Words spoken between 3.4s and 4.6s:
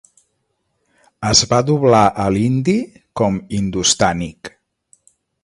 "hindustànic".